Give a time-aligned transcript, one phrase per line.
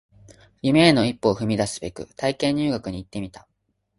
[0.63, 3.47] 夢への一歩を踏み出すべく体験入学に行ってみた